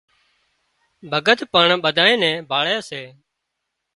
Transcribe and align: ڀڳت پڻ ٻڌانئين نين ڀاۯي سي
ڀڳت 1.11 1.39
پڻ 1.53 1.67
ٻڌانئين 1.83 2.19
نين 2.23 2.35
ڀاۯي 2.49 2.77
سي 2.89 3.01